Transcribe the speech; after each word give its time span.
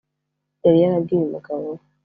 yari 0.63 0.77
yarabwiye 0.83 1.21
umugabo 1.25 1.65
we 1.75 1.81